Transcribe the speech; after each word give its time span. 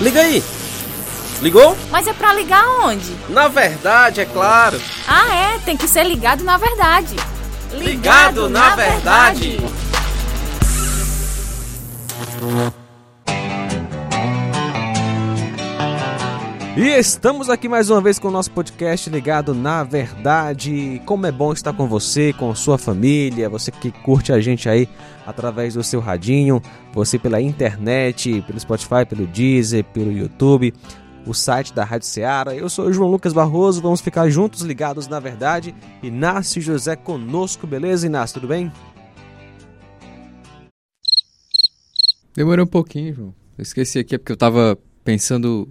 Liga 0.00 0.20
aí! 0.20 0.42
Ligou? 1.40 1.76
Mas 1.90 2.06
é 2.06 2.12
pra 2.12 2.32
ligar 2.32 2.64
onde? 2.80 3.16
Na 3.28 3.48
verdade, 3.48 4.20
é 4.20 4.24
claro. 4.24 4.80
Ah, 5.08 5.34
é, 5.34 5.58
tem 5.58 5.76
que 5.76 5.88
ser 5.88 6.04
ligado 6.04 6.44
na 6.44 6.56
verdade. 6.56 7.16
Ligado, 7.72 7.82
ligado 7.82 8.48
na, 8.48 8.68
na, 8.70 8.76
verdade. 8.76 9.56
verdade. 9.58 9.82
E 16.74 16.88
estamos 16.98 17.50
aqui 17.50 17.68
mais 17.68 17.90
uma 17.90 18.00
vez 18.00 18.18
com 18.18 18.28
o 18.28 18.30
nosso 18.30 18.50
podcast 18.50 19.10
ligado 19.10 19.54
na 19.54 19.84
verdade. 19.84 21.02
Como 21.04 21.26
é 21.26 21.30
bom 21.30 21.52
estar 21.52 21.74
com 21.74 21.86
você, 21.86 22.32
com 22.32 22.54
sua 22.54 22.78
família, 22.78 23.50
você 23.50 23.70
que 23.70 23.90
curte 23.90 24.32
a 24.32 24.40
gente 24.40 24.70
aí 24.70 24.88
através 25.26 25.74
do 25.74 25.84
seu 25.84 26.00
radinho, 26.00 26.62
você 26.94 27.18
pela 27.18 27.42
internet, 27.42 28.40
pelo 28.46 28.58
Spotify, 28.58 29.04
pelo 29.06 29.26
Deezer, 29.26 29.84
pelo 29.84 30.10
YouTube, 30.10 30.72
o 31.26 31.34
site 31.34 31.74
da 31.74 31.84
Rádio 31.84 32.06
Ceará. 32.06 32.54
Eu 32.54 32.70
sou 32.70 32.86
o 32.86 32.92
João 32.92 33.10
Lucas 33.10 33.34
Barroso, 33.34 33.82
vamos 33.82 34.00
ficar 34.00 34.30
juntos 34.30 34.62
ligados 34.62 35.06
na 35.06 35.20
verdade. 35.20 35.74
Inácio 36.02 36.62
José 36.62 36.96
conosco, 36.96 37.66
beleza, 37.66 38.06
Inácio? 38.06 38.40
Tudo 38.40 38.48
bem? 38.48 38.72
Demorou 42.34 42.64
um 42.64 42.68
pouquinho, 42.68 43.14
João. 43.14 43.34
Eu 43.58 43.62
esqueci 43.62 43.98
aqui, 43.98 44.14
é 44.14 44.18
porque 44.18 44.32
eu 44.32 44.38
tava 44.38 44.78
pensando 45.04 45.68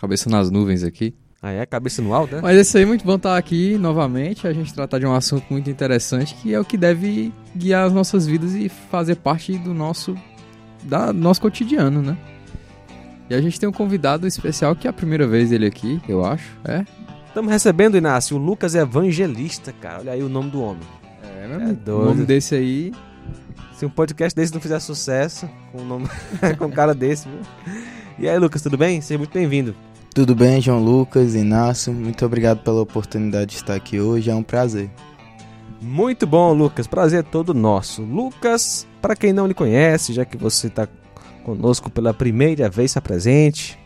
Cabeça 0.00 0.30
nas 0.30 0.50
nuvens 0.50 0.82
aqui. 0.82 1.14
Ah, 1.42 1.52
é? 1.52 1.66
Cabeça 1.66 2.00
no 2.00 2.14
alto, 2.14 2.36
né? 2.36 2.40
Mas 2.42 2.56
é 2.56 2.60
isso 2.62 2.78
aí, 2.78 2.86
muito 2.86 3.04
bom 3.04 3.16
estar 3.16 3.36
aqui 3.36 3.76
novamente. 3.76 4.46
A 4.46 4.52
gente 4.52 4.72
tratar 4.72 4.98
de 4.98 5.04
um 5.04 5.14
assunto 5.14 5.44
muito 5.50 5.68
interessante 5.68 6.34
que 6.36 6.54
é 6.54 6.58
o 6.58 6.64
que 6.64 6.78
deve 6.78 7.30
guiar 7.54 7.86
as 7.86 7.92
nossas 7.92 8.26
vidas 8.26 8.54
e 8.54 8.68
fazer 8.68 9.16
parte 9.16 9.58
do 9.58 9.74
nosso, 9.74 10.16
da, 10.84 11.12
nosso 11.12 11.42
cotidiano, 11.42 12.00
né? 12.00 12.16
E 13.28 13.34
a 13.34 13.40
gente 13.42 13.60
tem 13.60 13.68
um 13.68 13.72
convidado 13.72 14.26
especial 14.26 14.74
que 14.74 14.86
é 14.86 14.90
a 14.90 14.92
primeira 14.92 15.26
vez 15.26 15.50
dele 15.50 15.66
aqui, 15.66 16.00
eu 16.08 16.24
acho, 16.24 16.50
é? 16.64 16.84
Estamos 17.28 17.52
recebendo, 17.52 17.96
Inácio, 17.96 18.38
o 18.38 18.40
Lucas 18.40 18.74
Evangelista, 18.74 19.70
cara. 19.72 20.00
Olha 20.00 20.12
aí 20.12 20.22
o 20.22 20.30
nome 20.30 20.50
do 20.50 20.62
homem. 20.62 20.82
É, 21.22 21.46
meu 21.46 21.60
é 21.60 21.72
doido. 21.72 22.02
O 22.02 22.04
nome 22.06 22.24
desse 22.24 22.54
aí. 22.54 22.92
Se 23.74 23.84
um 23.84 23.90
podcast 23.90 24.34
desse 24.34 24.52
não 24.52 24.60
fizer 24.60 24.80
sucesso, 24.80 25.48
com 25.72 25.82
um, 25.82 25.86
nome... 25.86 26.08
com 26.58 26.66
um 26.66 26.70
cara 26.70 26.94
desse, 26.94 27.28
viu? 27.28 27.38
E 28.18 28.28
aí, 28.28 28.38
Lucas, 28.38 28.62
tudo 28.62 28.76
bem? 28.76 29.00
Seja 29.00 29.16
muito 29.16 29.32
bem-vindo. 29.32 29.74
Tudo 30.12 30.34
bem, 30.34 30.60
João 30.60 30.82
Lucas, 30.82 31.36
Inácio? 31.36 31.92
Muito 31.92 32.26
obrigado 32.26 32.64
pela 32.64 32.80
oportunidade 32.80 33.52
de 33.52 33.56
estar 33.56 33.76
aqui 33.76 34.00
hoje, 34.00 34.28
é 34.28 34.34
um 34.34 34.42
prazer. 34.42 34.90
Muito 35.80 36.26
bom, 36.26 36.52
Lucas, 36.52 36.88
prazer 36.88 37.20
é 37.20 37.22
todo 37.22 37.54
nosso. 37.54 38.02
Lucas, 38.02 38.88
para 39.00 39.14
quem 39.14 39.32
não 39.32 39.46
lhe 39.46 39.54
conhece, 39.54 40.12
já 40.12 40.24
que 40.24 40.36
você 40.36 40.66
está 40.66 40.88
conosco 41.44 41.88
pela 41.88 42.12
primeira 42.12 42.68
vez, 42.68 42.90
se 42.90 42.98
apresente. 42.98 43.78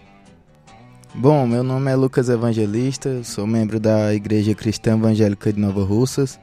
Bom, 1.15 1.47
meu 1.47 1.63
nome 1.63 1.91
é 1.91 1.95
Lucas 1.95 2.31
Evangelista, 2.31 3.23
sou 3.23 3.47
membro 3.47 3.79
da 3.79 4.15
Igreja 4.15 4.55
Cristã 4.55 4.95
Evangélica 4.95 5.53
de 5.53 5.61
Nova 5.61 5.85
Russas. 5.85 6.41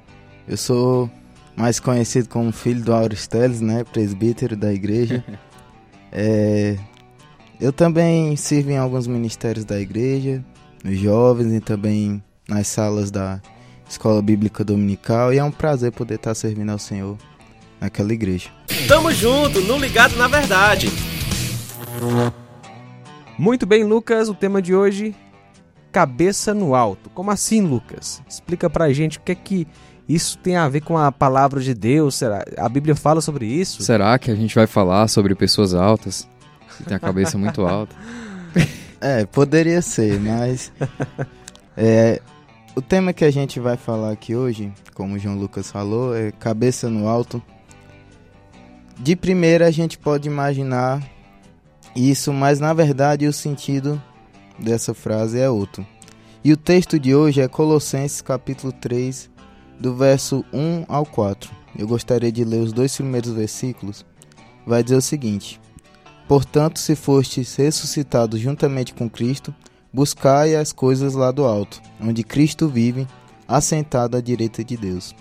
Eu 0.47 0.57
sou 0.57 1.09
mais 1.55 1.79
conhecido 1.79 2.29
como 2.29 2.51
filho 2.51 2.83
do 2.83 2.93
Auristeles, 2.93 3.61
né, 3.61 3.83
presbítero 3.83 4.55
da 4.55 4.71
igreja. 4.71 5.23
é, 6.13 6.77
eu 7.61 7.71
também 7.71 8.35
sirvo 8.35 8.71
em 8.71 8.77
alguns 8.77 9.05
ministérios 9.05 9.63
da 9.63 9.79
igreja, 9.79 10.43
nos 10.83 10.97
jovens 10.97 11.53
e 11.53 11.59
também 11.59 12.21
nas 12.49 12.65
salas 12.67 13.11
da 13.11 13.39
Escola 13.87 14.19
Bíblica 14.19 14.63
Dominical 14.63 15.31
e 15.31 15.37
é 15.37 15.43
um 15.43 15.51
prazer 15.51 15.91
poder 15.91 16.15
estar 16.15 16.33
servindo 16.33 16.71
ao 16.71 16.79
Senhor 16.79 17.17
naquela 17.79 18.11
igreja. 18.11 18.49
Tamo 18.87 19.11
junto, 19.11 19.61
no 19.61 19.77
Ligado 19.77 20.15
na 20.15 20.27
Verdade. 20.27 20.89
Muito 23.37 23.67
bem, 23.67 23.83
Lucas, 23.83 24.27
o 24.27 24.33
tema 24.33 24.59
de 24.59 24.73
hoje, 24.73 25.13
cabeça 25.91 26.55
no 26.55 26.73
alto. 26.73 27.11
Como 27.11 27.29
assim, 27.29 27.61
Lucas? 27.61 28.23
Explica 28.27 28.71
pra 28.71 28.91
gente 28.91 29.19
o 29.19 29.21
que 29.21 29.33
é 29.33 29.35
que 29.35 29.67
isso 30.09 30.35
tem 30.39 30.55
a 30.55 30.67
ver 30.67 30.81
com 30.81 30.97
a 30.97 31.11
palavra 31.11 31.59
de 31.59 31.75
Deus? 31.75 32.15
Será? 32.15 32.43
A 32.57 32.67
Bíblia 32.67 32.95
fala 32.95 33.21
sobre 33.21 33.45
isso? 33.45 33.83
Será 33.83 34.17
que 34.17 34.31
a 34.31 34.35
gente 34.35 34.55
vai 34.55 34.65
falar 34.65 35.07
sobre 35.07 35.35
pessoas 35.35 35.75
altas? 35.75 36.27
Que 36.77 36.83
tem 36.85 36.95
a 36.95 36.99
cabeça 36.99 37.37
muito 37.37 37.65
alta. 37.65 37.95
É, 39.03 39.25
poderia 39.25 39.81
ser, 39.81 40.19
mas. 40.19 40.71
É, 41.75 42.21
o 42.75 42.81
tema 42.83 43.11
que 43.11 43.25
a 43.25 43.31
gente 43.31 43.59
vai 43.59 43.75
falar 43.75 44.11
aqui 44.11 44.35
hoje, 44.35 44.71
como 44.93 45.15
o 45.15 45.17
João 45.17 45.39
Lucas 45.39 45.71
falou, 45.71 46.15
é 46.15 46.31
cabeça 46.31 46.87
no 46.87 47.07
alto. 47.07 47.41
De 48.99 49.15
primeira 49.15 49.65
a 49.65 49.71
gente 49.71 49.97
pode 49.97 50.27
imaginar 50.27 51.01
isso, 51.95 52.31
mas 52.31 52.59
na 52.59 52.73
verdade 52.73 53.25
o 53.25 53.33
sentido 53.33 53.99
dessa 54.59 54.93
frase 54.93 55.39
é 55.39 55.49
outro. 55.49 55.83
E 56.43 56.53
o 56.53 56.57
texto 56.57 56.99
de 56.99 57.13
hoje 57.13 57.41
é 57.41 57.47
Colossenses 57.47 58.21
capítulo 58.21 58.71
3, 58.71 59.29
do 59.79 59.95
verso 59.95 60.45
1 60.53 60.85
ao 60.87 61.05
4. 61.05 61.51
Eu 61.77 61.87
gostaria 61.87 62.31
de 62.31 62.43
ler 62.43 62.61
os 62.61 62.71
dois 62.71 62.95
primeiros 62.95 63.31
versículos. 63.31 64.05
Vai 64.65 64.83
dizer 64.83 64.95
o 64.95 65.01
seguinte: 65.01 65.59
Portanto, 66.31 66.79
se 66.79 66.95
fostes 66.95 67.57
ressuscitados 67.57 68.39
juntamente 68.39 68.93
com 68.93 69.09
Cristo, 69.09 69.53
buscai 69.91 70.55
as 70.55 70.71
coisas 70.71 71.13
lá 71.13 71.29
do 71.29 71.43
alto, 71.43 71.81
onde 71.99 72.23
Cristo 72.23 72.69
vive, 72.69 73.05
assentado 73.45 74.15
à 74.15 74.21
direita 74.21 74.63
de 74.63 74.77
Deus. 74.77 75.13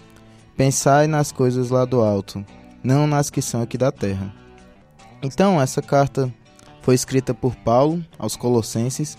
Pensai 0.56 1.08
nas 1.08 1.32
coisas 1.32 1.68
lá 1.68 1.84
do 1.84 2.00
alto, 2.00 2.46
não 2.80 3.08
nas 3.08 3.28
que 3.28 3.42
são 3.42 3.60
aqui 3.60 3.76
da 3.76 3.90
terra. 3.90 4.32
Então, 5.20 5.60
essa 5.60 5.82
carta 5.82 6.32
foi 6.80 6.94
escrita 6.94 7.34
por 7.34 7.56
Paulo 7.56 8.04
aos 8.16 8.36
Colossenses. 8.36 9.18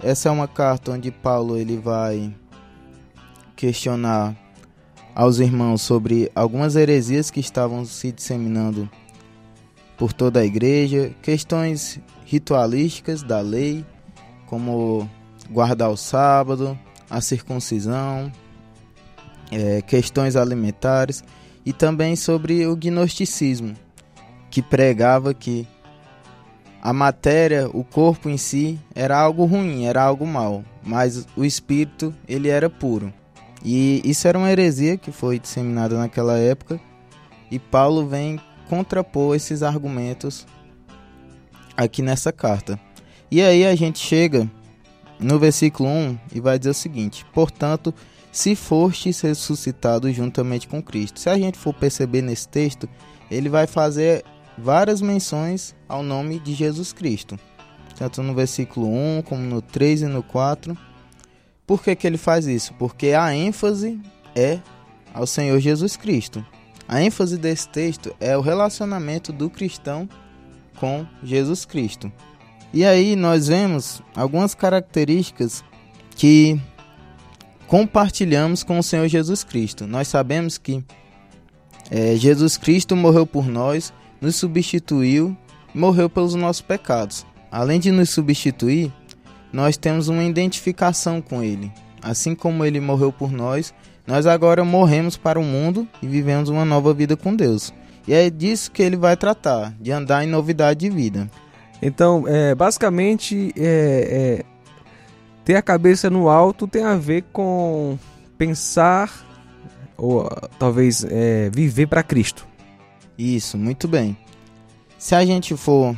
Essa 0.00 0.28
é 0.28 0.30
uma 0.30 0.46
carta 0.46 0.92
onde 0.92 1.10
Paulo 1.10 1.56
ele 1.56 1.76
vai 1.76 2.32
questionar 3.56 4.36
aos 5.12 5.40
irmãos 5.40 5.82
sobre 5.82 6.30
algumas 6.36 6.76
heresias 6.76 7.32
que 7.32 7.40
estavam 7.40 7.84
se 7.84 8.12
disseminando 8.12 8.88
por 10.00 10.14
toda 10.14 10.40
a 10.40 10.44
igreja, 10.46 11.14
questões 11.20 12.00
ritualísticas 12.24 13.22
da 13.22 13.42
lei, 13.42 13.84
como 14.46 15.06
guardar 15.50 15.90
o 15.90 15.96
sábado, 15.96 16.78
a 17.10 17.20
circuncisão, 17.20 18.32
é, 19.52 19.82
questões 19.82 20.36
alimentares 20.36 21.22
e 21.66 21.72
também 21.74 22.16
sobre 22.16 22.66
o 22.66 22.74
gnosticismo, 22.74 23.74
que 24.50 24.62
pregava 24.62 25.34
que 25.34 25.68
a 26.80 26.94
matéria, 26.94 27.68
o 27.68 27.84
corpo 27.84 28.30
em 28.30 28.38
si, 28.38 28.80
era 28.94 29.18
algo 29.18 29.44
ruim, 29.44 29.84
era 29.84 30.02
algo 30.02 30.26
mal, 30.26 30.64
mas 30.82 31.28
o 31.36 31.44
espírito 31.44 32.14
ele 32.26 32.48
era 32.48 32.70
puro. 32.70 33.12
E 33.62 34.00
isso 34.02 34.26
era 34.26 34.38
uma 34.38 34.50
heresia 34.50 34.96
que 34.96 35.12
foi 35.12 35.38
disseminada 35.38 35.98
naquela 35.98 36.38
época, 36.38 36.80
e 37.50 37.58
Paulo 37.58 38.06
vem 38.06 38.40
contrapor 38.70 39.34
esses 39.34 39.64
argumentos 39.64 40.46
aqui 41.76 42.02
nessa 42.02 42.30
carta. 42.30 42.78
E 43.28 43.42
aí 43.42 43.66
a 43.66 43.74
gente 43.74 43.98
chega 43.98 44.48
no 45.18 45.40
versículo 45.40 45.88
1 45.88 46.18
e 46.32 46.40
vai 46.40 46.56
dizer 46.56 46.70
o 46.70 46.74
seguinte: 46.74 47.26
Portanto, 47.34 47.92
se 48.30 48.54
fostes 48.54 49.20
ressuscitados 49.22 50.14
juntamente 50.14 50.68
com 50.68 50.80
Cristo. 50.80 51.18
Se 51.18 51.28
a 51.28 51.36
gente 51.36 51.58
for 51.58 51.74
perceber 51.74 52.22
nesse 52.22 52.46
texto, 52.46 52.88
ele 53.28 53.48
vai 53.48 53.66
fazer 53.66 54.24
várias 54.56 55.00
menções 55.00 55.74
ao 55.88 56.04
nome 56.04 56.38
de 56.38 56.54
Jesus 56.54 56.92
Cristo, 56.92 57.36
tanto 57.98 58.22
no 58.22 58.34
versículo 58.34 58.86
1 58.86 59.22
como 59.22 59.42
no 59.42 59.60
3 59.60 60.02
e 60.02 60.06
no 60.06 60.22
4. 60.22 60.78
Por 61.66 61.82
que, 61.82 61.96
que 61.96 62.06
ele 62.06 62.18
faz 62.18 62.46
isso? 62.46 62.72
Porque 62.74 63.08
a 63.08 63.34
ênfase 63.34 64.00
é 64.36 64.60
ao 65.12 65.26
Senhor 65.26 65.58
Jesus 65.58 65.96
Cristo. 65.96 66.46
A 66.90 67.00
ênfase 67.00 67.38
desse 67.38 67.68
texto 67.68 68.12
é 68.18 68.36
o 68.36 68.40
relacionamento 68.40 69.32
do 69.32 69.48
cristão 69.48 70.08
com 70.76 71.06
Jesus 71.22 71.64
Cristo. 71.64 72.10
E 72.74 72.84
aí 72.84 73.14
nós 73.14 73.46
vemos 73.46 74.02
algumas 74.12 74.56
características 74.56 75.62
que 76.16 76.60
compartilhamos 77.68 78.64
com 78.64 78.76
o 78.76 78.82
Senhor 78.82 79.06
Jesus 79.06 79.44
Cristo. 79.44 79.86
Nós 79.86 80.08
sabemos 80.08 80.58
que 80.58 80.84
é, 81.92 82.16
Jesus 82.16 82.56
Cristo 82.56 82.96
morreu 82.96 83.24
por 83.24 83.46
nós, 83.46 83.92
nos 84.20 84.34
substituiu 84.34 85.36
morreu 85.72 86.10
pelos 86.10 86.34
nossos 86.34 86.62
pecados. 86.62 87.24
Além 87.52 87.78
de 87.78 87.92
nos 87.92 88.10
substituir, 88.10 88.92
nós 89.52 89.76
temos 89.76 90.08
uma 90.08 90.24
identificação 90.24 91.22
com 91.22 91.40
Ele. 91.40 91.70
Assim 92.02 92.34
como 92.34 92.64
Ele 92.64 92.80
morreu 92.80 93.12
por 93.12 93.30
nós, 93.30 93.72
nós 94.10 94.26
agora 94.26 94.64
morremos 94.64 95.16
para 95.16 95.38
o 95.38 95.44
mundo 95.44 95.86
e 96.02 96.06
vivemos 96.08 96.48
uma 96.48 96.64
nova 96.64 96.92
vida 96.92 97.16
com 97.16 97.32
Deus. 97.32 97.72
E 98.08 98.12
é 98.12 98.28
disso 98.28 98.72
que 98.72 98.82
ele 98.82 98.96
vai 98.96 99.16
tratar, 99.16 99.72
de 99.80 99.92
andar 99.92 100.24
em 100.24 100.26
novidade 100.26 100.80
de 100.80 100.90
vida. 100.90 101.30
Então, 101.80 102.24
é, 102.26 102.52
basicamente, 102.52 103.54
é, 103.56 104.40
é, 104.40 104.44
ter 105.44 105.54
a 105.54 105.62
cabeça 105.62 106.10
no 106.10 106.28
alto 106.28 106.66
tem 106.66 106.82
a 106.82 106.96
ver 106.96 107.22
com 107.32 107.96
pensar 108.36 109.12
ou 109.96 110.28
talvez 110.58 111.06
é, 111.08 111.48
viver 111.54 111.86
para 111.86 112.02
Cristo. 112.02 112.44
Isso, 113.16 113.56
muito 113.56 113.86
bem. 113.86 114.18
Se 114.98 115.14
a 115.14 115.24
gente 115.24 115.56
for 115.56 115.96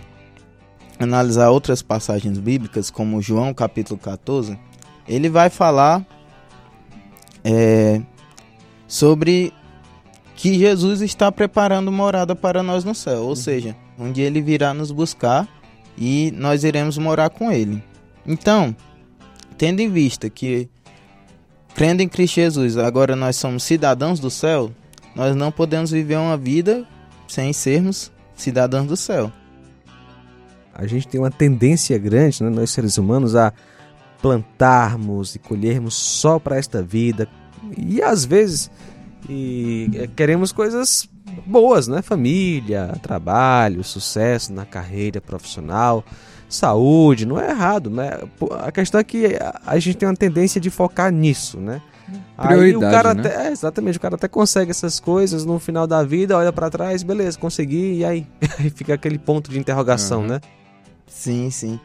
analisar 0.98 1.48
outras 1.48 1.80
passagens 1.80 2.38
bíblicas, 2.38 2.90
como 2.90 3.22
João 3.22 3.54
capítulo 3.54 3.98
14, 3.98 4.58
ele 5.08 5.30
vai 5.30 5.48
falar 5.48 6.04
é, 7.44 8.00
sobre 8.86 9.52
que 10.36 10.58
Jesus 10.58 11.00
está 11.00 11.30
preparando 11.30 11.92
morada 11.92 12.34
para 12.34 12.62
nós 12.62 12.84
no 12.84 12.94
céu, 12.94 13.22
ou 13.22 13.28
uhum. 13.30 13.36
seja, 13.36 13.76
um 13.98 14.10
dia 14.10 14.26
ele 14.26 14.40
virá 14.40 14.74
nos 14.74 14.90
buscar 14.90 15.48
e 15.96 16.32
nós 16.36 16.64
iremos 16.64 16.98
morar 16.98 17.30
com 17.30 17.50
ele. 17.50 17.82
Então, 18.26 18.74
tendo 19.56 19.80
em 19.80 19.88
vista 19.88 20.28
que 20.28 20.68
crendo 21.74 22.02
em 22.02 22.08
Cristo 22.08 22.36
Jesus, 22.36 22.76
agora 22.76 23.14
nós 23.14 23.36
somos 23.36 23.62
cidadãos 23.62 24.20
do 24.20 24.30
céu, 24.30 24.70
nós 25.14 25.36
não 25.36 25.52
podemos 25.52 25.90
viver 25.90 26.16
uma 26.16 26.36
vida 26.36 26.86
sem 27.28 27.52
sermos 27.52 28.10
cidadãos 28.34 28.86
do 28.86 28.96
céu. 28.96 29.32
A 30.74 30.86
gente 30.86 31.06
tem 31.06 31.20
uma 31.20 31.30
tendência 31.30 31.98
grande, 31.98 32.42
né, 32.42 32.50
nós 32.50 32.70
seres 32.70 32.96
humanos, 32.96 33.36
a 33.36 33.52
plantarmos 34.22 35.34
e 35.34 35.38
colhermos 35.38 35.94
só 35.94 36.38
para 36.38 36.56
esta 36.56 36.80
vida. 36.80 37.28
E 37.76 38.00
às 38.00 38.24
vezes 38.24 38.70
e 39.28 39.90
é, 39.94 40.06
queremos 40.06 40.52
coisas 40.52 41.08
boas, 41.46 41.88
né? 41.88 42.02
Família, 42.02 42.94
trabalho, 43.02 43.84
sucesso 43.84 44.52
na 44.52 44.64
carreira 44.64 45.20
profissional, 45.20 46.04
saúde, 46.48 47.26
não 47.26 47.38
é 47.40 47.50
errado, 47.50 47.90
né? 47.90 48.20
A 48.60 48.72
questão 48.72 49.00
é 49.00 49.04
que 49.04 49.38
a 49.66 49.78
gente 49.78 49.96
tem 49.96 50.08
uma 50.08 50.16
tendência 50.16 50.60
de 50.60 50.70
focar 50.70 51.12
nisso, 51.12 51.58
né? 51.58 51.80
Prioridade, 52.36 52.64
Aí 52.64 52.76
o 52.76 52.80
cara 52.80 53.14
né? 53.14 53.20
até, 53.20 53.46
é, 53.46 53.52
exatamente, 53.52 53.96
o 53.96 54.00
cara 54.00 54.16
até 54.16 54.28
consegue 54.28 54.70
essas 54.70 54.98
coisas 54.98 55.44
no 55.44 55.58
final 55.58 55.86
da 55.86 56.02
vida, 56.02 56.36
olha 56.36 56.52
para 56.52 56.68
trás, 56.68 57.02
beleza, 57.02 57.38
consegui, 57.38 57.98
e 57.98 58.04
aí? 58.04 58.26
aí 58.58 58.68
fica 58.70 58.94
aquele 58.94 59.18
ponto 59.18 59.50
de 59.50 59.58
interrogação, 59.58 60.22
uhum. 60.22 60.26
né? 60.26 60.40
Sim, 61.06 61.50
sim. 61.50 61.80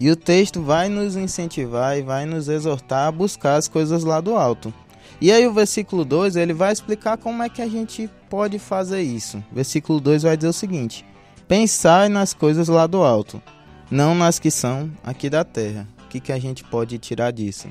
E 0.00 0.10
o 0.10 0.16
texto 0.16 0.62
vai 0.62 0.88
nos 0.88 1.14
incentivar 1.14 1.98
e 1.98 2.02
vai 2.02 2.24
nos 2.24 2.48
exortar 2.48 3.08
a 3.08 3.12
buscar 3.12 3.56
as 3.56 3.68
coisas 3.68 4.02
lá 4.02 4.18
do 4.18 4.34
alto. 4.34 4.72
E 5.20 5.30
aí 5.30 5.46
o 5.46 5.52
versículo 5.52 6.06
2, 6.06 6.36
ele 6.36 6.54
vai 6.54 6.72
explicar 6.72 7.18
como 7.18 7.42
é 7.42 7.50
que 7.50 7.60
a 7.60 7.68
gente 7.68 8.08
pode 8.30 8.58
fazer 8.58 9.02
isso. 9.02 9.44
Versículo 9.52 10.00
2 10.00 10.22
vai 10.22 10.38
dizer 10.38 10.48
o 10.48 10.54
seguinte: 10.54 11.04
Pensai 11.46 12.08
nas 12.08 12.32
coisas 12.32 12.68
lá 12.68 12.86
do 12.86 13.02
alto, 13.02 13.42
não 13.90 14.14
nas 14.14 14.38
que 14.38 14.50
são 14.50 14.90
aqui 15.04 15.28
da 15.28 15.44
terra. 15.44 15.86
O 16.06 16.08
que, 16.08 16.18
que 16.18 16.32
a 16.32 16.38
gente 16.38 16.64
pode 16.64 16.96
tirar 16.98 17.30
disso? 17.30 17.68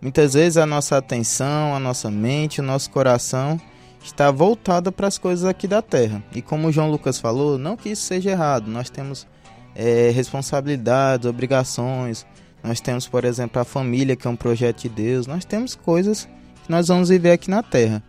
Muitas 0.00 0.34
vezes 0.34 0.58
a 0.58 0.66
nossa 0.66 0.96
atenção, 0.96 1.74
a 1.74 1.80
nossa 1.80 2.10
mente, 2.10 2.60
o 2.60 2.64
nosso 2.64 2.90
coração 2.90 3.60
está 4.02 4.30
voltada 4.30 4.92
para 4.92 5.08
as 5.08 5.18
coisas 5.18 5.44
aqui 5.44 5.66
da 5.66 5.82
terra. 5.82 6.22
E 6.32 6.40
como 6.40 6.68
o 6.68 6.72
João 6.72 6.90
Lucas 6.90 7.18
falou, 7.18 7.58
não 7.58 7.76
que 7.76 7.90
isso 7.90 8.02
seja 8.02 8.30
errado, 8.30 8.68
nós 8.68 8.88
temos 8.88 9.26
é, 9.74 10.10
responsabilidades, 10.10 11.26
obrigações. 11.26 12.26
Nós 12.62 12.80
temos, 12.80 13.08
por 13.08 13.24
exemplo, 13.24 13.60
a 13.60 13.64
família, 13.64 14.16
que 14.16 14.26
é 14.26 14.30
um 14.30 14.36
projeto 14.36 14.82
de 14.82 14.88
Deus. 14.88 15.26
Nós 15.26 15.44
temos 15.44 15.74
coisas 15.74 16.28
que 16.64 16.70
nós 16.70 16.88
vamos 16.88 17.08
viver 17.08 17.32
aqui 17.32 17.50
na 17.50 17.62
Terra. 17.62 18.02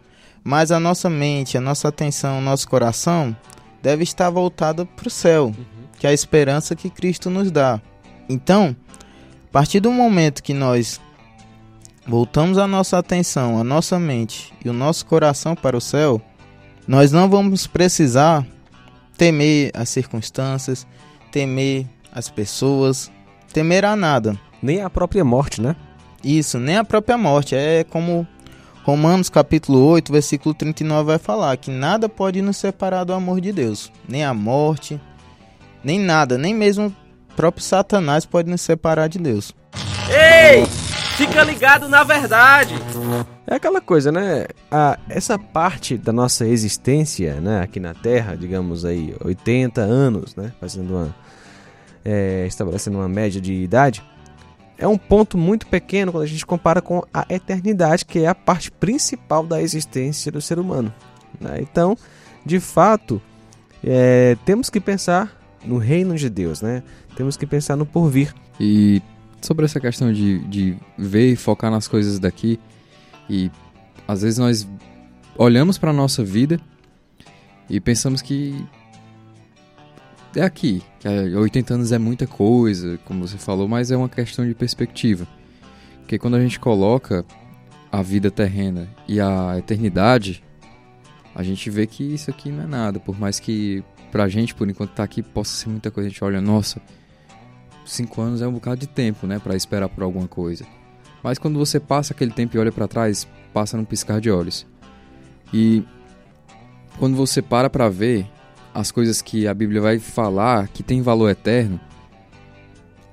Mas 0.43 0.71
a 0.71 0.79
nossa 0.79 1.09
mente, 1.09 1.57
a 1.57 1.61
nossa 1.61 1.87
atenção, 1.87 2.39
o 2.39 2.41
nosso 2.41 2.67
coração 2.67 3.35
deve 3.81 4.03
estar 4.03 4.29
voltada 4.29 4.85
para 4.85 5.07
o 5.07 5.11
céu, 5.11 5.45
uhum. 5.45 5.53
que 5.97 6.05
é 6.05 6.09
a 6.09 6.13
esperança 6.13 6.75
que 6.75 6.89
Cristo 6.89 7.29
nos 7.29 7.49
dá. 7.49 7.81
Então, 8.27 8.75
a 9.49 9.51
partir 9.51 9.79
do 9.79 9.91
momento 9.91 10.43
que 10.43 10.53
nós 10.53 10.99
voltamos 12.05 12.57
a 12.57 12.67
nossa 12.67 12.97
atenção, 12.97 13.59
a 13.59 13.63
nossa 13.63 13.97
mente 13.97 14.53
e 14.63 14.69
o 14.69 14.73
nosso 14.73 15.05
coração 15.05 15.55
para 15.55 15.77
o 15.77 15.81
céu, 15.81 16.21
nós 16.87 17.11
não 17.11 17.29
vamos 17.29 17.65
precisar 17.65 18.45
temer 19.17 19.71
as 19.73 19.89
circunstâncias, 19.89 20.85
temer 21.33 21.87
as 22.13 22.29
pessoas, 22.29 23.11
temer 23.51 23.83
a 23.83 23.95
nada. 23.95 24.37
Nem 24.61 24.81
a 24.81 24.89
própria 24.89 25.25
morte, 25.25 25.59
né? 25.59 25.75
Isso, 26.23 26.59
nem 26.59 26.77
a 26.77 26.83
própria 26.83 27.17
morte. 27.17 27.55
É 27.55 27.83
como 27.83 28.25
Romanos 28.83 29.29
capítulo 29.29 29.83
8, 29.83 30.11
versículo 30.11 30.53
39 30.53 31.07
vai 31.07 31.17
falar 31.17 31.57
que 31.57 31.71
nada 31.71 32.07
pode 32.07 32.39
nos 32.41 32.57
separar 32.57 33.03
do 33.03 33.13
amor 33.13 33.41
de 33.41 33.51
Deus. 33.51 33.91
Nem 34.07 34.23
a 34.23 34.33
morte, 34.33 35.01
nem 35.83 35.99
nada, 35.99 36.37
nem 36.37 36.53
mesmo 36.53 36.95
o 37.31 37.33
próprio 37.35 37.63
Satanás 37.63 38.27
pode 38.27 38.47
nos 38.47 38.61
separar 38.61 39.09
de 39.09 39.17
Deus. 39.17 39.51
Ei! 40.07 40.65
Fica 41.17 41.43
ligado 41.43 41.89
na 41.89 42.03
verdade. 42.03 42.75
É 43.45 43.55
aquela 43.55 43.81
coisa, 43.81 44.11
né? 44.11 44.45
A, 44.71 44.97
essa 45.09 45.37
parte 45.37 45.97
da 45.97 46.11
nossa 46.11 46.45
existência, 46.47 47.39
né, 47.41 47.61
aqui 47.61 47.79
na 47.79 47.93
Terra, 47.93 48.35
digamos 48.35 48.85
aí, 48.85 49.15
80 49.23 49.81
anos, 49.81 50.35
né, 50.35 50.51
fazendo 50.59 50.93
uma 50.93 51.15
é, 52.03 52.45
estabelecendo 52.47 52.97
uma 52.97 53.07
média 53.07 53.39
de 53.39 53.53
idade, 53.53 54.03
é 54.77 54.87
um 54.87 54.97
ponto 54.97 55.37
muito 55.37 55.67
pequeno 55.67 56.11
quando 56.11 56.23
a 56.23 56.27
gente 56.27 56.45
compara 56.45 56.81
com 56.81 57.03
a 57.13 57.25
eternidade, 57.29 58.05
que 58.05 58.19
é 58.19 58.27
a 58.27 58.35
parte 58.35 58.71
principal 58.71 59.45
da 59.45 59.61
existência 59.61 60.31
do 60.31 60.41
ser 60.41 60.59
humano. 60.59 60.93
Né? 61.39 61.59
Então, 61.61 61.97
de 62.45 62.59
fato, 62.59 63.21
é, 63.83 64.35
temos 64.45 64.69
que 64.69 64.79
pensar 64.79 65.39
no 65.63 65.77
reino 65.77 66.15
de 66.15 66.29
Deus, 66.29 66.61
né? 66.61 66.83
Temos 67.15 67.37
que 67.37 67.45
pensar 67.45 67.75
no 67.77 67.85
porvir. 67.85 68.33
E 68.59 69.01
sobre 69.41 69.65
essa 69.65 69.79
questão 69.79 70.11
de, 70.11 70.39
de 70.39 70.75
ver 70.97 71.31
e 71.31 71.35
focar 71.35 71.71
nas 71.71 71.87
coisas 71.87 72.19
daqui, 72.19 72.59
e 73.29 73.51
às 74.07 74.21
vezes 74.21 74.37
nós 74.37 74.67
olhamos 75.37 75.77
para 75.77 75.93
nossa 75.93 76.23
vida 76.23 76.59
e 77.69 77.79
pensamos 77.79 78.21
que 78.21 78.65
é 80.35 80.41
aqui, 80.41 80.81
que 80.99 81.07
80 81.07 81.73
anos 81.73 81.91
é 81.91 81.97
muita 81.97 82.25
coisa, 82.25 82.97
como 83.05 83.27
você 83.27 83.37
falou, 83.37 83.67
mas 83.67 83.91
é 83.91 83.97
uma 83.97 84.09
questão 84.09 84.45
de 84.47 84.53
perspectiva. 84.53 85.27
Porque 85.99 86.17
quando 86.17 86.35
a 86.35 86.39
gente 86.39 86.59
coloca 86.59 87.25
a 87.91 88.01
vida 88.01 88.31
terrena 88.31 88.89
e 89.07 89.19
a 89.19 89.57
eternidade, 89.57 90.43
a 91.35 91.43
gente 91.43 91.69
vê 91.69 91.87
que 91.87 92.03
isso 92.03 92.29
aqui 92.29 92.51
não 92.51 92.63
é 92.63 92.67
nada. 92.67 92.99
Por 92.99 93.19
mais 93.19 93.39
que 93.39 93.83
pra 94.11 94.27
gente, 94.27 94.53
por 94.53 94.69
enquanto 94.69 94.91
tá 94.91 95.03
aqui, 95.03 95.21
possa 95.21 95.55
ser 95.55 95.69
muita 95.69 95.89
coisa. 95.89 96.07
A 96.07 96.09
gente 96.09 96.23
olha, 96.23 96.41
nossa, 96.41 96.81
cinco 97.85 98.21
anos 98.21 98.41
é 98.41 98.47
um 98.47 98.53
bocado 98.53 98.81
de 98.81 98.87
tempo, 98.87 99.25
né, 99.25 99.39
para 99.39 99.55
esperar 99.55 99.89
por 99.89 100.03
alguma 100.03 100.27
coisa. 100.27 100.65
Mas 101.23 101.39
quando 101.39 101.57
você 101.57 101.79
passa 101.79 102.13
aquele 102.13 102.31
tempo 102.31 102.55
e 102.55 102.59
olha 102.59 102.71
para 102.71 102.87
trás, 102.87 103.27
passa 103.53 103.77
num 103.77 103.85
piscar 103.85 104.19
de 104.19 104.29
olhos. 104.29 104.67
E 105.53 105.83
quando 106.99 107.15
você 107.15 107.41
para 107.41 107.69
para 107.69 107.87
ver 107.89 108.27
as 108.73 108.91
coisas 108.91 109.21
que 109.21 109.47
a 109.47 109.53
Bíblia 109.53 109.79
vai 109.79 109.99
falar 109.99 110.67
que 110.67 110.83
tem 110.83 111.01
valor 111.01 111.29
eterno, 111.29 111.79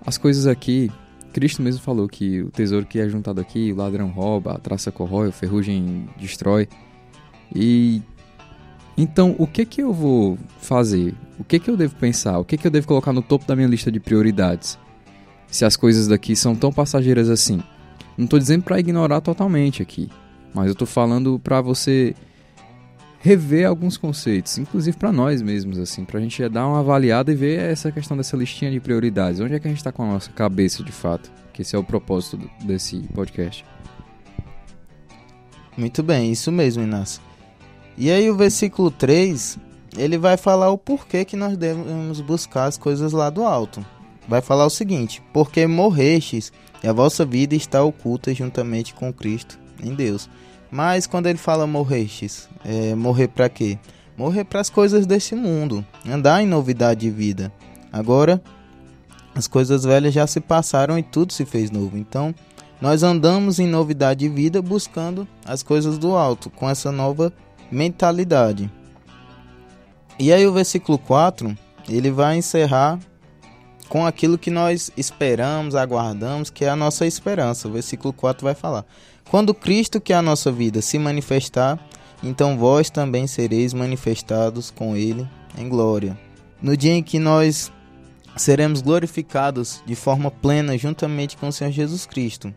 as 0.04 0.18
coisas 0.18 0.46
aqui, 0.46 0.90
Cristo 1.32 1.62
mesmo 1.62 1.80
falou 1.80 2.08
que 2.08 2.42
o 2.42 2.50
tesouro 2.50 2.86
que 2.86 2.98
é 2.98 3.08
juntado 3.08 3.40
aqui, 3.40 3.72
o 3.72 3.76
ladrão 3.76 4.08
rouba, 4.08 4.54
a 4.54 4.58
traça 4.58 4.90
corrói, 4.90 5.28
o 5.28 5.32
ferrugem 5.32 6.08
destrói. 6.18 6.68
E 7.54 8.02
então, 8.96 9.34
o 9.38 9.46
que 9.46 9.64
que 9.64 9.82
eu 9.82 9.92
vou 9.92 10.38
fazer? 10.60 11.14
O 11.38 11.44
que 11.44 11.58
que 11.58 11.70
eu 11.70 11.76
devo 11.76 11.94
pensar? 11.96 12.38
O 12.38 12.44
que 12.44 12.56
que 12.56 12.66
eu 12.66 12.70
devo 12.70 12.86
colocar 12.86 13.12
no 13.12 13.22
topo 13.22 13.46
da 13.46 13.56
minha 13.56 13.68
lista 13.68 13.90
de 13.90 14.00
prioridades? 14.00 14.78
Se 15.46 15.64
as 15.64 15.76
coisas 15.76 16.06
daqui 16.06 16.36
são 16.36 16.54
tão 16.54 16.72
passageiras 16.72 17.28
assim. 17.30 17.62
Não 18.20 18.26
estou 18.26 18.38
dizendo 18.38 18.64
para 18.64 18.78
ignorar 18.78 19.22
totalmente 19.22 19.80
aqui, 19.80 20.06
mas 20.52 20.66
eu 20.66 20.72
estou 20.72 20.86
falando 20.86 21.38
para 21.38 21.62
você 21.62 22.14
rever 23.18 23.66
alguns 23.66 23.96
conceitos, 23.96 24.58
inclusive 24.58 24.94
para 24.94 25.10
nós 25.10 25.40
mesmos, 25.40 25.78
assim, 25.78 26.04
para 26.04 26.18
a 26.18 26.22
gente 26.22 26.46
dar 26.50 26.66
uma 26.66 26.80
avaliada 26.80 27.32
e 27.32 27.34
ver 27.34 27.58
essa 27.60 27.90
questão 27.90 28.18
dessa 28.18 28.36
listinha 28.36 28.70
de 28.70 28.78
prioridades. 28.78 29.40
Onde 29.40 29.54
é 29.54 29.58
que 29.58 29.66
a 29.66 29.70
gente 29.70 29.78
está 29.78 29.90
com 29.90 30.02
a 30.02 30.06
nossa 30.06 30.30
cabeça 30.32 30.84
de 30.84 30.92
fato? 30.92 31.32
Que 31.50 31.62
esse 31.62 31.74
é 31.74 31.78
o 31.78 31.82
propósito 31.82 32.38
desse 32.62 32.98
podcast. 33.14 33.64
Muito 35.74 36.02
bem, 36.02 36.30
isso 36.30 36.52
mesmo, 36.52 36.82
Inácio. 36.82 37.22
E 37.96 38.10
aí 38.10 38.30
o 38.30 38.36
versículo 38.36 38.90
3, 38.90 39.58
ele 39.96 40.18
vai 40.18 40.36
falar 40.36 40.68
o 40.68 40.76
porquê 40.76 41.24
que 41.24 41.36
nós 41.36 41.56
devemos 41.56 42.20
buscar 42.20 42.66
as 42.66 42.76
coisas 42.76 43.14
lá 43.14 43.30
do 43.30 43.44
alto. 43.44 43.82
Vai 44.28 44.42
falar 44.42 44.66
o 44.66 44.70
seguinte: 44.70 45.22
Porque 45.32 45.66
morrestes 45.66 46.52
e 46.82 46.88
a 46.88 46.92
vossa 46.92 47.24
vida 47.24 47.54
está 47.54 47.82
oculta 47.82 48.34
juntamente 48.34 48.94
com 48.94 49.12
Cristo 49.12 49.58
em 49.82 49.94
Deus. 49.94 50.28
Mas 50.70 51.06
quando 51.06 51.26
ele 51.26 51.38
fala 51.38 51.66
morrestes, 51.66 52.48
é, 52.64 52.94
morrer 52.94 53.28
para 53.28 53.48
quê? 53.48 53.78
Morrer 54.16 54.44
para 54.44 54.60
as 54.60 54.70
coisas 54.70 55.06
desse 55.06 55.34
mundo, 55.34 55.84
andar 56.06 56.42
em 56.42 56.46
novidade 56.46 57.00
de 57.00 57.10
vida. 57.10 57.52
Agora, 57.92 58.40
as 59.34 59.48
coisas 59.48 59.84
velhas 59.84 60.14
já 60.14 60.26
se 60.26 60.40
passaram 60.40 60.98
e 60.98 61.02
tudo 61.02 61.32
se 61.32 61.44
fez 61.44 61.70
novo. 61.70 61.96
Então, 61.96 62.34
nós 62.80 63.02
andamos 63.02 63.58
em 63.58 63.66
novidade 63.66 64.20
de 64.20 64.28
vida 64.28 64.62
buscando 64.62 65.26
as 65.44 65.62
coisas 65.62 65.98
do 65.98 66.16
alto, 66.16 66.50
com 66.50 66.68
essa 66.68 66.90
nova 66.92 67.32
mentalidade. 67.70 68.70
E 70.18 70.32
aí 70.32 70.46
o 70.46 70.52
versículo 70.52 70.98
4, 70.98 71.56
ele 71.88 72.10
vai 72.10 72.36
encerrar 72.36 72.98
com 73.90 74.06
aquilo 74.06 74.38
que 74.38 74.52
nós 74.52 74.92
esperamos, 74.96 75.74
aguardamos, 75.74 76.48
que 76.48 76.64
é 76.64 76.70
a 76.70 76.76
nossa 76.76 77.04
esperança. 77.04 77.66
O 77.66 77.72
versículo 77.72 78.14
4 78.14 78.44
vai 78.44 78.54
falar: 78.54 78.86
quando 79.28 79.52
Cristo, 79.52 80.00
que 80.00 80.12
é 80.12 80.16
a 80.16 80.22
nossa 80.22 80.50
vida, 80.50 80.80
se 80.80 80.96
manifestar, 80.96 81.78
então 82.22 82.56
vós 82.56 82.88
também 82.88 83.26
sereis 83.26 83.74
manifestados 83.74 84.70
com 84.70 84.96
Ele 84.96 85.28
em 85.58 85.68
glória. 85.68 86.16
No 86.62 86.76
dia 86.76 86.92
em 86.92 87.02
que 87.02 87.18
nós 87.18 87.72
seremos 88.36 88.80
glorificados 88.80 89.82
de 89.84 89.96
forma 89.96 90.30
plena 90.30 90.78
juntamente 90.78 91.36
com 91.36 91.48
o 91.48 91.52
Senhor 91.52 91.72
Jesus 91.72 92.06
Cristo. 92.06 92.54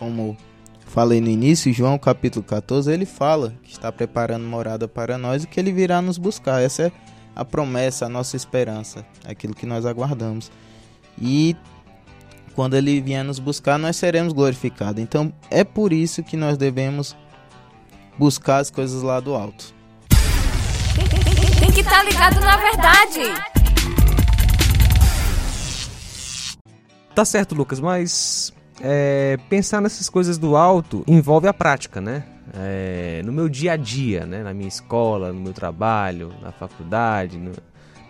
Como 0.00 0.36
falei 0.84 1.20
no 1.20 1.28
início, 1.28 1.72
João 1.72 1.96
capítulo 1.96 2.44
14, 2.44 2.90
ele 2.90 3.06
fala 3.06 3.54
que 3.62 3.70
está 3.70 3.92
preparando 3.92 4.44
morada 4.44 4.88
para 4.88 5.16
nós 5.16 5.44
e 5.44 5.46
que 5.46 5.60
ele 5.60 5.70
virá 5.70 6.02
nos 6.02 6.18
buscar. 6.18 6.60
Essa 6.60 6.84
é 6.84 6.92
a 7.36 7.44
promessa, 7.44 8.06
a 8.06 8.08
nossa 8.08 8.36
esperança, 8.36 9.06
aquilo 9.24 9.54
que 9.54 9.64
nós 9.64 9.86
aguardamos. 9.86 10.50
E 11.20 11.56
quando 12.54 12.74
ele 12.74 13.00
vier 13.00 13.24
nos 13.24 13.38
buscar, 13.38 13.78
nós 13.78 13.96
seremos 13.96 14.32
glorificados. 14.32 15.02
Então 15.02 15.32
é 15.50 15.64
por 15.64 15.92
isso 15.92 16.22
que 16.22 16.36
nós 16.36 16.56
devemos 16.56 17.16
buscar 18.18 18.58
as 18.58 18.70
coisas 18.70 19.02
lá 19.02 19.20
do 19.20 19.34
alto. 19.34 19.74
Tem 21.58 21.70
que 21.70 21.80
estar 21.80 21.90
tá 21.90 22.02
ligado 22.02 22.40
na 22.40 22.56
verdade. 22.56 23.52
Tá 27.14 27.24
certo, 27.24 27.54
Lucas, 27.54 27.78
mas 27.78 28.52
é, 28.80 29.38
pensar 29.48 29.80
nessas 29.80 30.08
coisas 30.08 30.38
do 30.38 30.56
alto 30.56 31.04
envolve 31.06 31.46
a 31.46 31.52
prática, 31.52 32.00
né? 32.00 32.24
É, 32.54 33.22
no 33.24 33.32
meu 33.32 33.48
dia 33.48 33.72
a 33.72 33.76
dia, 33.76 34.26
né? 34.26 34.42
Na 34.42 34.52
minha 34.52 34.68
escola, 34.68 35.32
no 35.32 35.40
meu 35.40 35.52
trabalho, 35.52 36.32
na 36.42 36.50
faculdade, 36.52 37.38
no, 37.38 37.52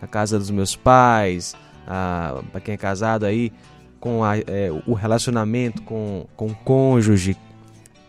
na 0.01 0.09
casa 0.09 0.39
dos 0.39 0.51
meus 0.51 0.77
pais, 0.77 1.55
para 1.85 2.61
quem 2.61 2.75
é 2.75 2.77
casado 2.77 3.25
aí, 3.25 3.53
com 4.01 4.25
a, 4.25 4.39
é, 4.39 4.71
o 4.87 4.95
relacionamento 4.95 5.83
com, 5.83 6.27
com 6.37 6.47
o 6.47 6.55
cônjuge. 6.55 7.37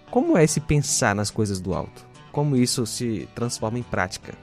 Como 0.10 0.38
é 0.38 0.44
esse 0.44 0.60
pensar 0.60 1.16
nas 1.16 1.30
coisas 1.30 1.60
do 1.60 1.74
alto? 1.74 2.06
Como 2.32 2.56
isso 2.56 2.86
se 2.86 3.28
transforma 3.36 3.78
em 3.78 3.84
prática? 3.84 4.34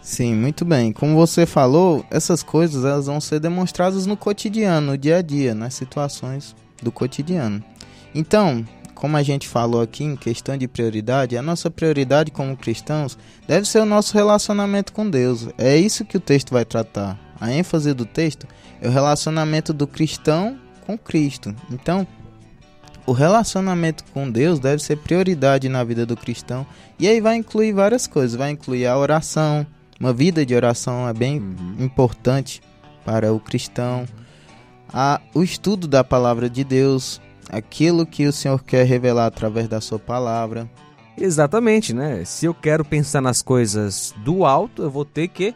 Sim, 0.00 0.34
muito 0.34 0.64
bem. 0.64 0.92
Como 0.92 1.14
você 1.14 1.46
falou, 1.46 2.04
essas 2.10 2.42
coisas 2.42 2.84
elas 2.84 3.06
vão 3.06 3.20
ser 3.20 3.38
demonstradas 3.38 4.04
no 4.04 4.16
cotidiano, 4.16 4.92
no 4.92 4.98
dia 4.98 5.18
a 5.18 5.22
dia, 5.22 5.54
nas 5.54 5.74
situações 5.74 6.56
do 6.82 6.90
cotidiano. 6.90 7.62
Então, 8.14 8.64
como 8.94 9.16
a 9.16 9.22
gente 9.22 9.48
falou 9.48 9.80
aqui 9.80 10.04
em 10.04 10.16
questão 10.16 10.56
de 10.56 10.66
prioridade, 10.66 11.36
a 11.36 11.42
nossa 11.42 11.70
prioridade 11.70 12.30
como 12.30 12.56
cristãos 12.56 13.18
deve 13.46 13.66
ser 13.66 13.80
o 13.80 13.86
nosso 13.86 14.14
relacionamento 14.14 14.92
com 14.92 15.08
Deus. 15.08 15.48
É 15.58 15.76
isso 15.76 16.04
que 16.04 16.16
o 16.16 16.20
texto 16.20 16.52
vai 16.52 16.64
tratar. 16.64 17.18
A 17.42 17.50
ênfase 17.50 17.92
do 17.92 18.06
texto 18.06 18.46
é 18.80 18.86
o 18.86 18.92
relacionamento 18.92 19.72
do 19.72 19.84
cristão 19.84 20.56
com 20.86 20.96
Cristo. 20.96 21.52
Então, 21.72 22.06
o 23.04 23.10
relacionamento 23.10 24.04
com 24.14 24.30
Deus 24.30 24.60
deve 24.60 24.80
ser 24.80 24.98
prioridade 24.98 25.68
na 25.68 25.82
vida 25.82 26.06
do 26.06 26.16
cristão. 26.16 26.64
E 27.00 27.08
aí 27.08 27.20
vai 27.20 27.34
incluir 27.34 27.72
várias 27.72 28.06
coisas. 28.06 28.36
Vai 28.36 28.52
incluir 28.52 28.86
a 28.86 28.96
oração, 28.96 29.66
uma 29.98 30.12
vida 30.12 30.46
de 30.46 30.54
oração 30.54 31.08
é 31.08 31.12
bem 31.12 31.40
uhum. 31.40 31.74
importante 31.80 32.62
para 33.04 33.32
o 33.32 33.40
cristão. 33.40 34.06
A, 34.92 35.20
o 35.34 35.42
estudo 35.42 35.88
da 35.88 36.04
palavra 36.04 36.48
de 36.48 36.62
Deus, 36.62 37.20
aquilo 37.50 38.06
que 38.06 38.24
o 38.24 38.32
Senhor 38.32 38.62
quer 38.62 38.86
revelar 38.86 39.26
através 39.26 39.66
da 39.66 39.80
sua 39.80 39.98
palavra. 39.98 40.70
Exatamente, 41.18 41.92
né? 41.92 42.24
Se 42.24 42.46
eu 42.46 42.54
quero 42.54 42.84
pensar 42.84 43.20
nas 43.20 43.42
coisas 43.42 44.14
do 44.24 44.44
alto, 44.44 44.84
eu 44.84 44.90
vou 44.92 45.04
ter 45.04 45.26
que 45.26 45.52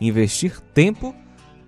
investir 0.00 0.60
tempo 0.72 1.12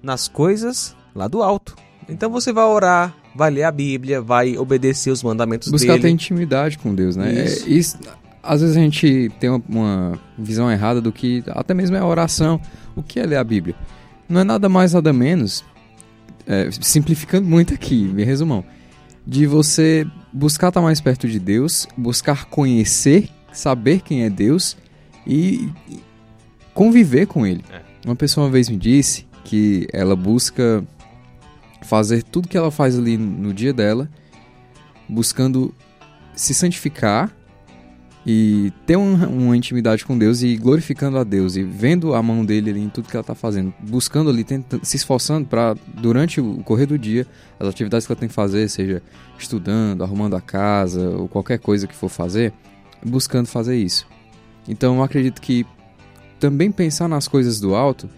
nas 0.06 0.28
coisas 0.28 0.96
lá 1.14 1.28
do 1.28 1.42
alto. 1.42 1.74
Então 2.08 2.30
você 2.30 2.52
vai 2.52 2.64
orar, 2.64 3.14
vai 3.34 3.50
ler 3.50 3.64
a 3.64 3.72
Bíblia, 3.72 4.22
vai 4.22 4.56
obedecer 4.56 5.10
os 5.10 5.22
mandamentos 5.22 5.68
Buscar 5.68 5.86
dele. 5.86 5.98
Buscar 5.98 6.08
ter 6.08 6.14
intimidade 6.14 6.78
com 6.78 6.94
Deus, 6.94 7.16
né? 7.16 7.44
Isso. 7.44 7.66
É, 7.66 7.68
isso 7.68 7.98
às 8.42 8.60
vezes 8.60 8.76
a 8.76 8.80
gente 8.80 9.28
tem 9.40 9.50
uma, 9.50 9.62
uma, 9.68 10.20
visão 10.38 10.70
errada 10.70 11.00
do 11.00 11.10
que 11.10 11.42
até 11.48 11.74
mesmo 11.74 11.96
é 11.96 11.98
a 11.98 12.06
oração. 12.06 12.60
O 12.94 13.02
que 13.02 13.18
é 13.18 13.26
ler 13.26 13.36
a 13.36 13.44
Bíblia? 13.44 13.74
Não 14.28 14.40
é 14.40 14.44
nada 14.44 14.68
mais, 14.68 14.92
nada 14.92 15.12
menos, 15.12 15.64
é, 16.46 16.70
simplificando 16.70 17.46
muito 17.46 17.74
aqui, 17.74 18.04
me 18.04 18.22
resumão, 18.22 18.64
de 19.26 19.46
você 19.46 20.06
buscar 20.32 20.68
estar 20.68 20.80
mais 20.80 21.00
perto 21.00 21.26
de 21.26 21.40
Deus, 21.40 21.88
buscar 21.96 22.44
conhecer, 22.46 23.28
saber 23.52 24.00
quem 24.00 24.22
é 24.22 24.30
Deus 24.30 24.76
e 25.26 25.68
conviver 26.72 27.26
com 27.26 27.44
Ele. 27.44 27.64
É. 27.72 27.80
Uma 28.06 28.14
pessoa 28.14 28.46
uma 28.46 28.52
vez 28.52 28.68
me 28.68 28.76
disse 28.76 29.26
que 29.46 29.86
ela 29.92 30.16
busca 30.16 30.84
fazer 31.82 32.24
tudo 32.24 32.48
que 32.48 32.56
ela 32.56 32.72
faz 32.72 32.98
ali 32.98 33.16
no 33.16 33.54
dia 33.54 33.72
dela, 33.72 34.10
buscando 35.08 35.72
se 36.34 36.52
santificar 36.52 37.32
e 38.26 38.72
ter 38.84 38.96
um, 38.96 39.14
uma 39.14 39.56
intimidade 39.56 40.04
com 40.04 40.18
Deus 40.18 40.42
e 40.42 40.56
glorificando 40.56 41.16
a 41.16 41.22
Deus 41.22 41.54
e 41.54 41.62
vendo 41.62 42.12
a 42.12 42.20
mão 42.20 42.44
dele 42.44 42.70
ali 42.70 42.80
em 42.80 42.88
tudo 42.88 43.08
que 43.08 43.14
ela 43.14 43.20
está 43.20 43.36
fazendo, 43.36 43.72
buscando 43.78 44.30
ali, 44.30 44.42
tentando, 44.42 44.84
se 44.84 44.96
esforçando 44.96 45.46
para, 45.46 45.76
durante 45.94 46.40
o 46.40 46.56
correr 46.64 46.86
do 46.86 46.98
dia, 46.98 47.24
as 47.60 47.68
atividades 47.68 48.04
que 48.04 48.12
ela 48.12 48.18
tem 48.18 48.28
que 48.28 48.34
fazer, 48.34 48.68
seja 48.68 49.00
estudando, 49.38 50.02
arrumando 50.02 50.34
a 50.34 50.40
casa 50.40 51.08
ou 51.08 51.28
qualquer 51.28 51.60
coisa 51.60 51.86
que 51.86 51.94
for 51.94 52.08
fazer, 52.08 52.52
buscando 53.00 53.46
fazer 53.46 53.76
isso. 53.76 54.08
Então 54.66 54.96
eu 54.96 55.04
acredito 55.04 55.40
que 55.40 55.64
também 56.40 56.72
pensar 56.72 57.06
nas 57.06 57.28
coisas 57.28 57.60
do 57.60 57.76
alto 57.76 58.10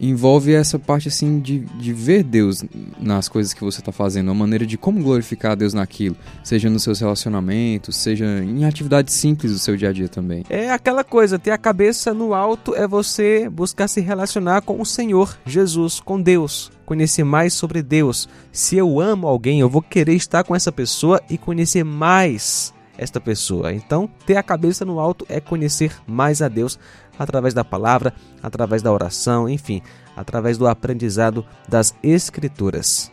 envolve 0.00 0.52
essa 0.52 0.78
parte 0.78 1.08
assim 1.08 1.40
de, 1.40 1.60
de 1.60 1.92
ver 1.92 2.22
Deus 2.22 2.64
nas 3.00 3.28
coisas 3.28 3.52
que 3.52 3.64
você 3.64 3.80
está 3.80 3.92
fazendo, 3.92 4.30
a 4.30 4.34
maneira 4.34 4.64
de 4.64 4.76
como 4.76 5.02
glorificar 5.02 5.56
Deus 5.56 5.74
naquilo, 5.74 6.16
seja 6.42 6.70
nos 6.70 6.82
seus 6.82 7.00
relacionamentos, 7.00 7.96
seja 7.96 8.26
em 8.42 8.64
atividades 8.64 9.14
simples 9.14 9.52
do 9.52 9.58
seu 9.58 9.76
dia 9.76 9.88
a 9.90 9.92
dia 9.92 10.08
também. 10.08 10.44
É 10.48 10.70
aquela 10.70 11.02
coisa, 11.02 11.38
ter 11.38 11.50
a 11.50 11.58
cabeça 11.58 12.14
no 12.14 12.34
alto 12.34 12.74
é 12.74 12.86
você 12.86 13.48
buscar 13.48 13.88
se 13.88 14.00
relacionar 14.00 14.62
com 14.62 14.80
o 14.80 14.86
Senhor 14.86 15.36
Jesus, 15.44 16.00
com 16.00 16.20
Deus, 16.20 16.70
conhecer 16.86 17.24
mais 17.24 17.52
sobre 17.54 17.82
Deus. 17.82 18.28
Se 18.52 18.76
eu 18.76 19.00
amo 19.00 19.26
alguém, 19.26 19.60
eu 19.60 19.68
vou 19.68 19.82
querer 19.82 20.14
estar 20.14 20.44
com 20.44 20.54
essa 20.54 20.72
pessoa 20.72 21.20
e 21.28 21.36
conhecer 21.36 21.84
mais 21.84 22.72
esta 22.98 23.20
pessoa. 23.20 23.72
Então, 23.72 24.10
ter 24.26 24.36
a 24.36 24.42
cabeça 24.42 24.84
no 24.84 24.98
alto 24.98 25.24
é 25.28 25.40
conhecer 25.40 25.96
mais 26.06 26.42
a 26.42 26.48
Deus 26.48 26.78
através 27.18 27.54
da 27.54 27.64
palavra, 27.64 28.12
através 28.42 28.82
da 28.82 28.92
oração, 28.92 29.48
enfim, 29.48 29.80
através 30.16 30.58
do 30.58 30.66
aprendizado 30.66 31.46
das 31.68 31.94
Escrituras. 32.02 33.10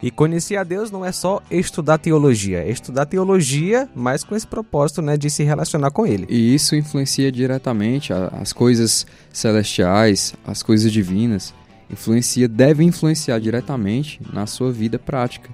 E 0.00 0.12
conhecer 0.12 0.56
a 0.56 0.62
Deus 0.62 0.92
não 0.92 1.04
é 1.04 1.10
só 1.10 1.42
estudar 1.50 1.98
teologia, 1.98 2.62
é 2.62 2.70
estudar 2.70 3.06
teologia, 3.06 3.88
mas 3.96 4.22
com 4.22 4.36
esse 4.36 4.46
propósito 4.46 5.02
né, 5.02 5.16
de 5.16 5.28
se 5.28 5.42
relacionar 5.42 5.90
com 5.90 6.06
Ele. 6.06 6.24
E 6.28 6.54
isso 6.54 6.76
influencia 6.76 7.32
diretamente 7.32 8.12
as 8.12 8.52
coisas 8.52 9.04
celestiais, 9.32 10.34
as 10.46 10.62
coisas 10.62 10.92
divinas, 10.92 11.52
influencia, 11.90 12.46
deve 12.46 12.84
influenciar 12.84 13.40
diretamente 13.40 14.20
na 14.32 14.46
sua 14.46 14.70
vida 14.70 15.00
prática, 15.00 15.50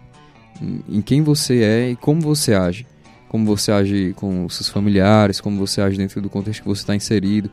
em 0.60 1.00
quem 1.00 1.22
você 1.22 1.62
é 1.62 1.90
e 1.90 1.96
como 1.96 2.20
você 2.20 2.52
age 2.52 2.86
como 3.28 3.44
você 3.44 3.72
age 3.72 4.12
com 4.16 4.44
os 4.44 4.54
seus 4.56 4.68
familiares, 4.68 5.40
como 5.40 5.58
você 5.58 5.80
age 5.80 5.96
dentro 5.96 6.20
do 6.20 6.30
contexto 6.30 6.62
que 6.62 6.68
você 6.68 6.82
está 6.82 6.94
inserido. 6.94 7.50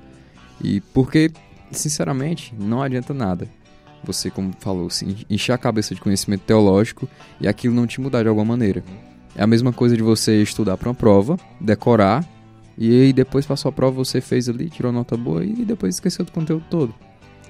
E 0.63 0.79
porque, 0.93 1.31
sinceramente, 1.71 2.53
não 2.57 2.81
adianta 2.81 3.13
nada. 3.13 3.47
Você, 4.03 4.29
como 4.29 4.51
falou, 4.59 4.87
assim, 4.87 5.17
encher 5.29 5.53
a 5.53 5.57
cabeça 5.57 5.93
de 5.93 6.01
conhecimento 6.01 6.41
teológico 6.41 7.07
e 7.39 7.47
aquilo 7.47 7.73
não 7.73 7.85
te 7.85 8.01
mudar 8.01 8.23
de 8.23 8.29
alguma 8.29 8.45
maneira. 8.45 8.83
É 9.35 9.43
a 9.43 9.47
mesma 9.47 9.71
coisa 9.71 9.95
de 9.95 10.03
você 10.03 10.41
estudar 10.41 10.77
para 10.77 10.89
uma 10.89 10.95
prova, 10.95 11.37
decorar, 11.59 12.25
e 12.77 13.03
aí 13.03 13.13
depois 13.13 13.45
passou 13.45 13.69
a 13.69 13.71
prova, 13.71 13.95
você 13.95 14.19
fez 14.19 14.49
ali, 14.49 14.69
tirou 14.69 14.91
nota 14.91 15.15
boa 15.15 15.43
e 15.45 15.63
depois 15.65 15.95
esqueceu 15.95 16.25
do 16.25 16.31
conteúdo 16.31 16.65
todo. 16.69 16.93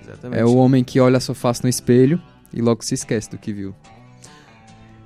Exatamente. 0.04 0.40
É 0.40 0.46
o 0.46 0.56
homem 0.56 0.84
que 0.84 1.00
olha 1.00 1.18
a 1.18 1.22
sua 1.22 1.36
face 1.36 1.63
no 1.63 1.70
espelho 1.70 2.22
e 2.54 2.62
logo 2.62 2.84
se 2.84 2.96
esquece 2.96 3.30
do 3.30 3.38
que 3.38 3.54
viu. 3.54 3.74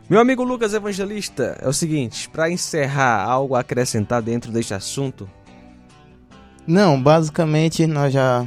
Meu 0.07 0.19
amigo 0.19 0.43
Lucas 0.43 0.75
Evangelista, 0.75 1.57
é 1.59 1.67
o 1.67 1.73
seguinte, 1.73 2.29
para 2.29 2.47
encerrar, 2.47 3.23
algo 3.23 3.55
a 3.55 3.61
acrescentar 3.61 4.21
dentro 4.21 4.51
deste 4.51 4.71
assunto? 4.71 5.27
Não, 6.67 7.01
basicamente 7.01 7.87
nós 7.87 8.13
já 8.13 8.45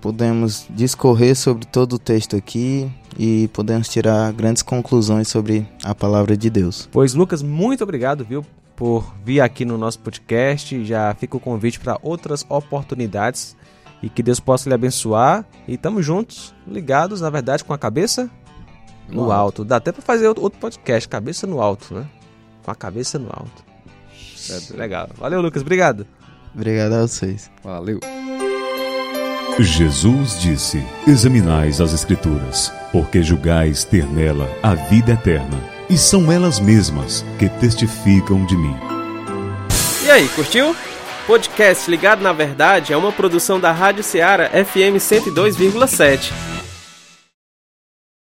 podemos 0.00 0.68
discorrer 0.70 1.34
sobre 1.34 1.66
todo 1.66 1.94
o 1.94 1.98
texto 1.98 2.36
aqui 2.36 2.88
e 3.18 3.48
podemos 3.52 3.88
tirar 3.88 4.32
grandes 4.34 4.62
conclusões 4.62 5.26
sobre 5.26 5.66
a 5.82 5.96
palavra 5.96 6.36
de 6.36 6.48
Deus. 6.48 6.88
Pois 6.92 7.12
Lucas, 7.12 7.42
muito 7.42 7.82
obrigado, 7.82 8.24
viu, 8.24 8.46
por 8.76 9.12
vir 9.24 9.40
aqui 9.40 9.64
no 9.64 9.76
nosso 9.76 9.98
podcast. 9.98 10.84
Já 10.84 11.12
fica 11.14 11.36
o 11.36 11.40
convite 11.40 11.80
para 11.80 11.98
outras 12.04 12.46
oportunidades 12.48 13.56
e 14.00 14.08
que 14.08 14.22
Deus 14.22 14.38
possa 14.38 14.68
lhe 14.68 14.74
abençoar. 14.76 15.44
E 15.66 15.74
estamos 15.74 16.06
juntos, 16.06 16.54
ligados, 16.64 17.20
na 17.20 17.30
verdade, 17.30 17.64
com 17.64 17.72
a 17.72 17.78
cabeça 17.78 18.30
no, 19.08 19.22
alto. 19.22 19.32
alto. 19.32 19.64
Dá 19.64 19.76
até 19.76 19.92
pra 19.92 20.02
fazer 20.02 20.28
outro 20.28 20.50
podcast, 20.50 21.08
cabeça 21.08 21.46
no 21.46 21.60
alto, 21.60 21.94
né? 21.94 22.06
Com 22.62 22.70
a 22.70 22.74
cabeça 22.74 23.18
no 23.18 23.28
alto. 23.28 23.64
É 24.50 24.76
legal. 24.76 25.08
Valeu, 25.16 25.40
Lucas. 25.40 25.62
Obrigado. 25.62 26.06
Obrigado 26.54 26.92
a 26.92 27.02
vocês. 27.02 27.50
Valeu. 27.62 28.00
Jesus 29.58 30.40
disse: 30.40 30.84
Examinais 31.06 31.80
as 31.80 31.92
Escrituras, 31.92 32.72
porque 32.90 33.22
julgais 33.22 33.84
ter 33.84 34.06
nela 34.06 34.48
a 34.62 34.74
vida 34.74 35.12
eterna, 35.12 35.58
e 35.88 35.96
são 35.96 36.30
elas 36.30 36.58
mesmas 36.58 37.24
que 37.38 37.48
testificam 37.48 38.44
de 38.46 38.56
mim. 38.56 38.76
E 40.04 40.10
aí, 40.10 40.28
curtiu? 40.28 40.74
Podcast 41.26 41.90
Ligado 41.90 42.22
na 42.22 42.32
Verdade 42.32 42.92
é 42.92 42.96
uma 42.96 43.10
produção 43.10 43.58
da 43.58 43.72
Rádio 43.72 44.02
Ceará 44.02 44.50
FM 44.50 44.98
102,7. 44.98 46.53